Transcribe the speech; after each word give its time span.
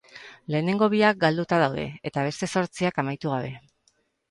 Lehenengo 0.53 0.87
biak 0.93 1.19
galduta 1.25 1.59
daude, 1.65 1.85
eta 2.11 2.25
beste 2.29 2.51
zortziak 2.57 3.01
amaitu 3.05 3.37
gabe. 3.37 3.57